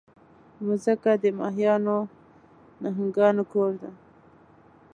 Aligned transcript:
مځکه 0.65 1.11
د 1.23 1.25
ماهیانو، 1.39 1.97
نهنګانو 2.83 3.43
کور 3.51 3.71
ده. 3.81 3.91